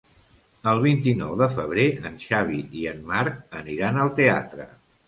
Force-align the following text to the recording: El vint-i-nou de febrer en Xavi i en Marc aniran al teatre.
El 0.71 0.79
vint-i-nou 0.85 1.35
de 1.43 1.49
febrer 1.57 1.85
en 2.11 2.17
Xavi 2.27 2.59
i 2.81 2.89
en 2.95 3.07
Marc 3.13 3.59
aniran 3.63 4.07
al 4.07 4.15
teatre. 4.25 4.73